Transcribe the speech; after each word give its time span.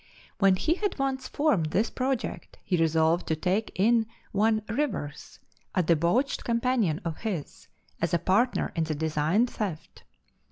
When 0.39 0.55
he 0.55 0.73
had 0.73 0.97
once 0.97 1.27
formed 1.27 1.67
this 1.67 1.91
project 1.91 2.57
he 2.63 2.75
resolved 2.75 3.27
to 3.27 3.35
take 3.35 3.71
in 3.75 4.07
one 4.31 4.63
Rivers, 4.67 5.39
a 5.75 5.83
debauched 5.83 6.43
companion 6.43 6.99
of 7.05 7.17
his, 7.19 7.67
as 8.01 8.11
a 8.11 8.17
partner 8.17 8.71
in 8.75 8.85
the 8.85 8.95
designed 8.95 9.51
theft. 9.51 10.01